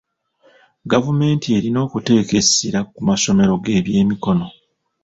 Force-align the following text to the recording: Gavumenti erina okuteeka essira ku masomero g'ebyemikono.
Gavumenti 0.91 1.47
erina 1.57 1.79
okuteeka 1.85 2.33
essira 2.41 2.79
ku 2.93 2.99
masomero 3.09 3.53
g'ebyemikono. 3.63 4.47